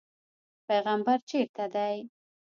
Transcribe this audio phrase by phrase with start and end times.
[0.67, 1.95] پیغمبر چېرته دی.